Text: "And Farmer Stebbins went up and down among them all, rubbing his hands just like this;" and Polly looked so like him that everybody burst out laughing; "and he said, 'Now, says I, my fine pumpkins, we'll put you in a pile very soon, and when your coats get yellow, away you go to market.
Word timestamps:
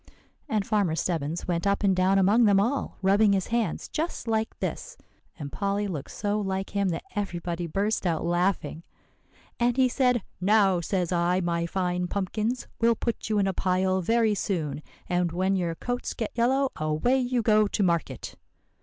"And 0.49 0.65
Farmer 0.65 0.95
Stebbins 0.95 1.47
went 1.47 1.67
up 1.67 1.83
and 1.83 1.95
down 1.95 2.17
among 2.17 2.45
them 2.45 2.59
all, 2.59 2.97
rubbing 3.03 3.33
his 3.33 3.49
hands 3.49 3.87
just 3.87 4.27
like 4.27 4.57
this;" 4.59 4.97
and 5.37 5.51
Polly 5.51 5.85
looked 5.85 6.09
so 6.09 6.39
like 6.41 6.71
him 6.71 6.89
that 6.89 7.03
everybody 7.15 7.67
burst 7.67 8.07
out 8.07 8.25
laughing; 8.25 8.81
"and 9.59 9.77
he 9.77 9.87
said, 9.87 10.23
'Now, 10.41 10.79
says 10.81 11.11
I, 11.11 11.39
my 11.39 11.67
fine 11.67 12.07
pumpkins, 12.07 12.65
we'll 12.79 12.95
put 12.95 13.29
you 13.29 13.37
in 13.37 13.45
a 13.45 13.53
pile 13.53 14.01
very 14.01 14.33
soon, 14.33 14.81
and 15.07 15.31
when 15.31 15.55
your 15.55 15.75
coats 15.75 16.15
get 16.15 16.31
yellow, 16.33 16.71
away 16.77 17.19
you 17.19 17.43
go 17.43 17.67
to 17.67 17.83
market. 17.83 18.33